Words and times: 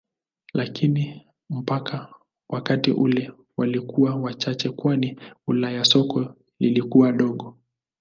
Lakini 0.53 1.27
mpaka 1.49 2.13
wakati 2.49 2.91
ule 2.91 3.31
walikuwa 3.57 4.15
wachache 4.15 4.69
kwani 4.69 5.19
Ulaya 5.47 5.85
soko 5.85 6.35
lilikuwa 6.59 7.11
dogo. 7.11 7.57